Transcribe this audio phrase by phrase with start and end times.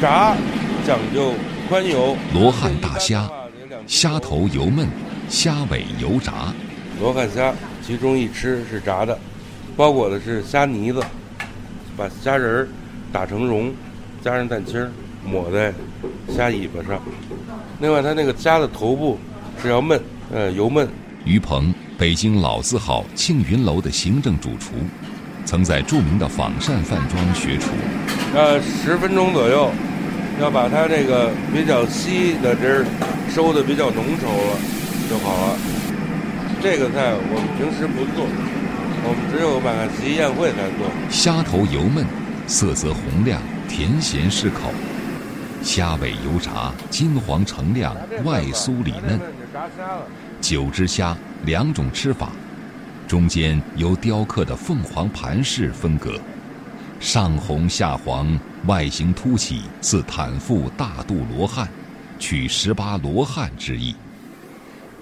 [0.00, 0.36] 炸
[0.86, 1.34] 讲究
[1.68, 2.16] 宽油。
[2.32, 3.28] 罗汉大虾，
[3.86, 4.86] 虾头油焖，
[5.28, 6.54] 虾尾油炸。
[7.00, 7.52] 罗汉虾
[7.84, 9.18] 其中一吃是炸的，
[9.76, 11.02] 包裹的是虾泥子，
[11.96, 12.68] 把虾仁儿
[13.12, 13.72] 打成蓉，
[14.22, 14.90] 加上蛋清儿
[15.24, 15.72] 抹在
[16.28, 17.00] 虾尾巴上。
[17.80, 19.18] 另外，它那个虾的头部
[19.60, 20.00] 是要焖，
[20.32, 20.86] 呃，油焖。
[21.24, 24.74] 于鹏，北京老字号庆云楼的行政主厨，
[25.44, 27.70] 曾在著名的仿膳饭庄学厨。
[28.34, 29.70] 呃，十分钟左右，
[30.40, 32.86] 要把它这个比较稀的汁儿
[33.28, 34.58] 收的比较浓稠了
[35.10, 35.58] 就好了。
[36.62, 38.26] 这个菜我们平时不做，
[39.04, 40.88] 我们只有满汉席宴会才做。
[41.10, 42.04] 虾头油焖，
[42.46, 44.70] 色泽红亮，甜咸适口；
[45.62, 49.20] 虾尾油炸，金黄澄亮，外酥里嫩。
[50.40, 52.30] 九只虾两种吃法，
[53.06, 56.18] 中间由雕刻的凤凰盘式分隔，
[57.00, 61.68] 上红下黄，外形凸起，似坦腹大肚罗汉，
[62.18, 63.94] 取十八罗汉之意。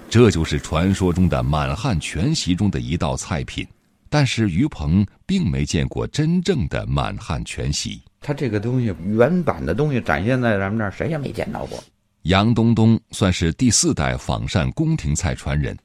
[0.08, 3.66] 这就是传说中的满汉全席中的一道菜品，
[4.10, 8.00] 但是于鹏并没见过真正的满汉全席。
[8.20, 11.82] 他这个东西原版的东西展现在咱们这儿，谁也没见到过。
[12.22, 15.76] 杨东东算是第四代仿膳宫廷菜传人，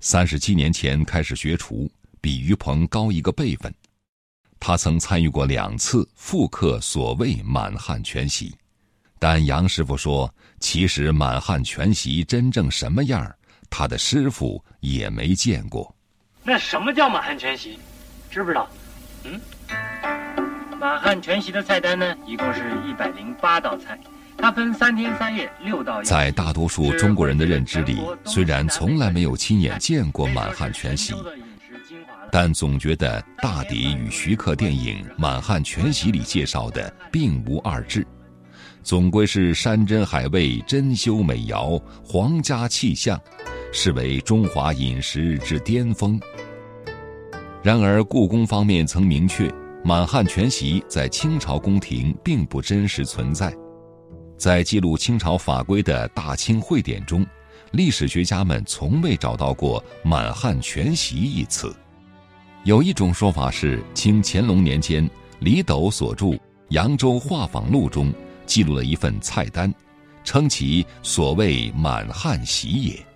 [0.00, 1.90] 三十七年前开始学厨，
[2.20, 3.72] 比于鹏高一个辈分。
[4.60, 8.54] 他曾参与过两次复刻所谓满汉全席，
[9.18, 13.34] 但杨师傅说，其实满汉全席真正什么样儿？
[13.70, 15.92] 他的师傅也没见过。
[16.44, 17.78] 那什么叫满汉全席？
[18.30, 18.68] 知不知道？
[19.24, 19.40] 嗯，
[20.78, 23.98] 满汉全席的菜单呢，一共是一百零八道菜，
[24.36, 26.02] 它分三天三夜六道。
[26.02, 31.14] 在大多数中国人的认知里，虽然从来没有亲眼见过满汉全席，
[32.32, 38.06] 但总觉得大抵与徐克电影《满汉全席》里介绍的并无二致，
[38.82, 43.20] 总归是山珍海味、珍馐美肴、皇家气象。
[43.72, 46.20] 视为中华饮食之巅峰。
[47.62, 49.48] 然而，故宫方面曾明确，
[49.84, 53.54] 满汉全席在清朝宫廷并不真实存在。
[54.36, 57.24] 在记录清朝法规的《大清会典》中，
[57.70, 61.72] 历史学家们从未找到过“满汉全席”一词。
[62.64, 66.26] 有一种说法是，清乾隆年间，李斗所著
[66.68, 68.12] 《扬州画舫录》中
[68.44, 69.72] 记录了一份菜单，
[70.24, 73.06] 称其所谓“满汉席”也。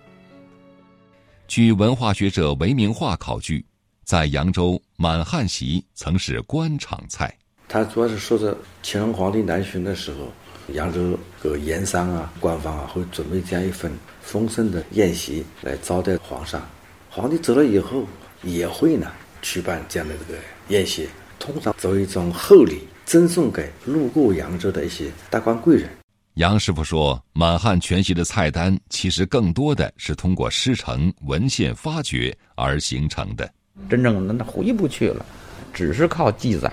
[1.47, 3.63] 据文化学者韦明化考据，
[4.03, 7.31] 在扬州满汉席曾是官场菜。
[7.67, 10.33] 他主要是说着乾隆皇帝南巡的时候，
[10.73, 13.91] 扬州各盐商啊、官方啊会准备这样一份
[14.21, 16.67] 丰盛的宴席来招待皇上。
[17.11, 18.07] 皇帝走了以后，
[18.41, 19.11] 也会呢
[19.45, 20.39] 举办这样的这个
[20.69, 21.07] 宴席，
[21.37, 25.87] 通常作为一种厚礼，赠送给路过扬州的一些达官贵人。
[26.33, 33.47] 杨师傅说：“满汉全席的菜单其实更多的是通过师承、文献发掘而形成的。
[33.87, 35.23] 真正的那回不去了，
[35.71, 36.69] 只是靠记载，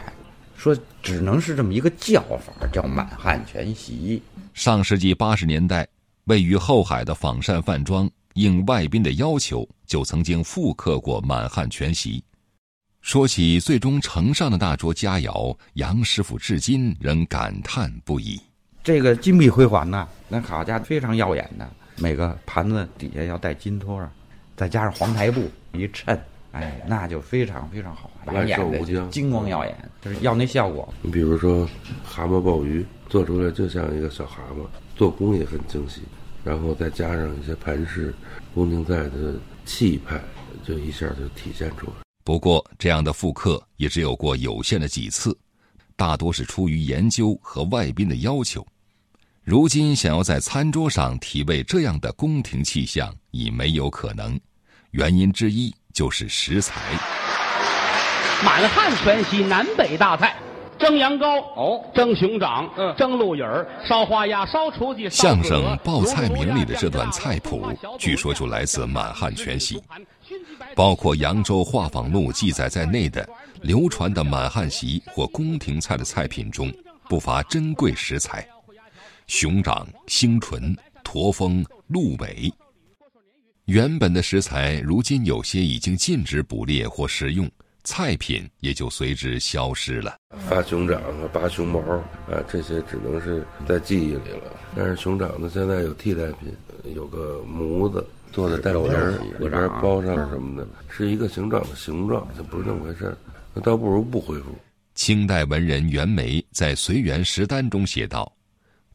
[0.56, 4.20] 说只能是这么一个叫法，叫满汉全席。
[4.54, 5.86] 上世纪八十年代，
[6.24, 12.24] 位于后海的仿膳饭庄应外宾的要求，就曾经复刻过满汉全席。
[13.02, 18.40] 说起最终呈上的那桌佳肴，杨师傅至今仍感叹不已。”
[18.82, 21.68] 这个金碧辉煌呐，那好家伙，非常耀眼的。
[21.98, 24.08] 每个盘子底下要带金托儿，
[24.56, 26.18] 再加上黄台布一衬，
[26.52, 30.92] 哎，那就非常非常好，万寿无疆，金光耀眼，就是要那效果。
[31.02, 31.68] 你比如说，
[32.04, 34.64] 蛤蟆鲍鱼做出来就像一个小蛤蟆，
[34.96, 36.02] 做工也很精细，
[36.44, 38.14] 然后再加上一些盘饰
[38.54, 40.20] 宫廷菜的气派，
[40.64, 42.01] 就一下就体现出来。
[42.24, 45.36] 不过，这样的复刻也只有过有限的几次。
[45.96, 48.66] 大多是出于研究和外宾的要求，
[49.42, 54.40] 如今想要在餐桌上体味这样的宫廷气象已没有可能，
[54.92, 56.80] 原因之一就是食材。
[58.44, 60.36] 满汉全席南北大菜，
[60.82, 65.08] 蒸羊羔哦，蒸熊掌，嗯，蒸鹿尾儿，烧花鸭，烧雏鸡。
[65.08, 67.64] 相声《报菜名》里的这段菜谱，
[68.00, 69.80] 据说就来自满汉全席，
[70.74, 73.26] 包括《扬州画舫录》记载在内的。
[73.60, 76.68] 流传的满汉席或宫廷菜的菜品中，
[77.08, 78.44] 不乏珍贵食材：
[79.28, 82.52] 熊掌、星唇、驼峰、鹿尾。
[83.66, 87.48] 原本的食材，如今有些已经禁止捕猎或食用，
[87.84, 90.16] 菜品也就随之消失了。
[90.48, 94.56] 发熊掌啊，拔熊毛啊，这些只能是在记忆里了。
[94.76, 96.54] 但是熊掌呢，现在有替代品，
[96.94, 103.18] 有个模子做的蛋皮儿，里边包上什么的，是一个熊掌的形状，就不是那么回事儿。
[103.52, 104.54] 那倒不如不恢复。
[104.94, 108.30] 清代文人袁枚在《随园食单》中写道：“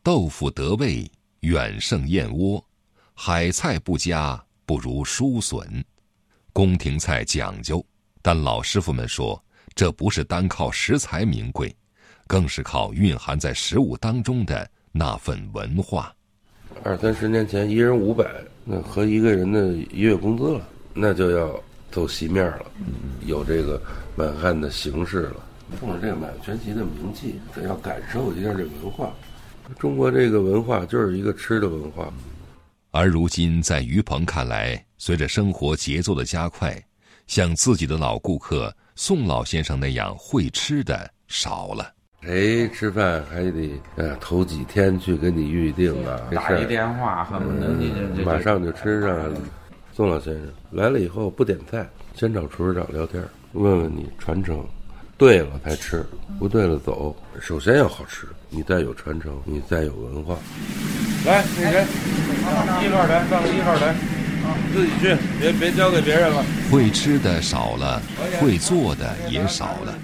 [0.02, 1.10] 豆腐得味
[1.42, 2.64] 远胜燕窝，
[3.14, 5.84] 海菜不佳不如蔬笋。
[6.54, 7.84] 宫廷菜讲究，
[8.28, 9.42] 但老师傅们说，
[9.74, 11.74] 这不是单靠食材名贵，
[12.28, 16.14] 更是靠蕴含在食物当中的那份文化。
[16.84, 18.30] 二三十年前，一人五百，
[18.66, 21.58] 那和一个人的一月工资了，那就要
[21.90, 22.66] 走席面了，
[23.26, 23.82] 有这个
[24.18, 25.48] 满汉的形式了。
[25.80, 29.14] 冲着这个满汉全席的名气，得要感受一下这文化。
[29.80, 32.12] 中国这个文化就是一个吃的文化。
[32.92, 36.78] 而如今，在于鹏看来，随着生活节奏的加快，
[37.28, 41.94] 像自己的老顾客宋老先生那样会吃的少了。
[42.24, 46.20] 谁吃饭还得呃头几天去给你预定啊？
[46.32, 49.32] 打一电话恨不得你这马上就吃上。
[49.94, 54.66] 宋老先生来了以后不点菜，先找厨师长聊天，问问你传承，
[55.18, 56.06] 对了才吃，
[56.38, 57.16] 不对了走。
[57.40, 60.36] 首先要好吃，你再有传承，你再有文化。
[61.26, 61.86] 来，那谁，
[62.84, 63.96] 一号台上一号台，
[64.74, 66.44] 自己去，别别交给别人了。
[66.72, 68.02] 会吃的少了，
[68.40, 69.96] 会做的也少了。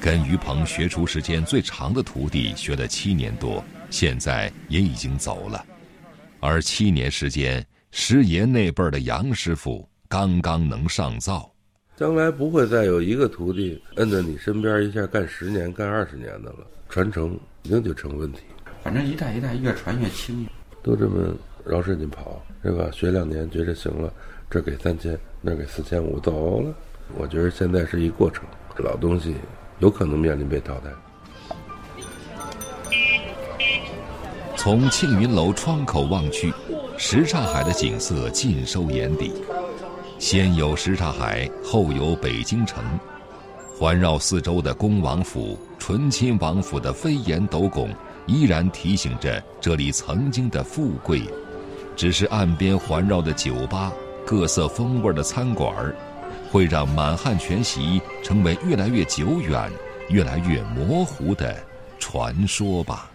[0.00, 5.64] 跟于鹏学厨时间最长的徒弟学了七年多，现在也已经走了。
[6.40, 11.50] 而七年时间，师爷那辈儿的杨师傅刚刚能上灶。
[11.96, 18.40] 将来不会再有一个徒弟摁在你身边一下干十年、干二十年的了，传承一定就成问题。
[18.82, 20.46] 反正一代一代越传越轻，
[20.82, 21.34] 都这么
[21.64, 22.88] 绕使劲跑，是吧？
[22.92, 24.12] 学两年觉着行了，
[24.50, 26.74] 这给三千，那给四千五，走了。
[27.16, 28.44] 我觉得现在是一过程，
[28.78, 29.34] 老东西。
[29.80, 30.90] 有可能面临被淘汰。
[34.56, 36.52] 从庆云楼窗口望去，
[36.96, 39.32] 什刹海的景色尽收眼底。
[40.20, 42.84] 先有什刹海，后有北京城，
[43.76, 47.90] 环绕四周的恭王府、醇亲王府的飞檐斗拱，
[48.26, 51.22] 依然提醒着这里曾经的富贵。
[51.96, 53.92] 只是岸边环绕的酒吧、
[54.26, 55.74] 各色风味的餐馆。
[56.54, 59.68] 会让满汉全席成为越来越久远、
[60.08, 61.56] 越来越模糊的
[61.98, 63.10] 传说吧。